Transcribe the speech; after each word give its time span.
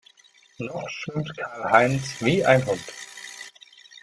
Noch 0.57 0.89
schwimmt 0.89 1.37
Karl-Heinz 1.37 2.15
wie 2.21 2.43
ein 2.43 2.65
Hund. 2.65 2.81